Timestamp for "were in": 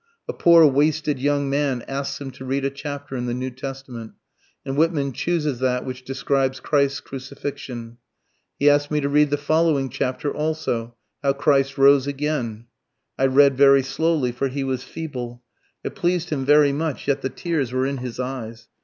17.71-17.97